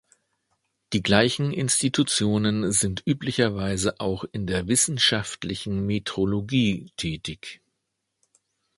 [0.93, 7.61] Die gleichen Institutionen sind üblicherweise auch in der "wissenschaftlichen" Metrologie tätig.